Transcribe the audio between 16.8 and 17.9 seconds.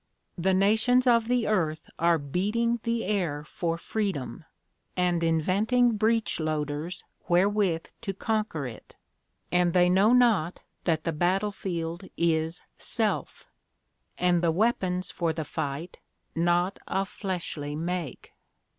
of fleshly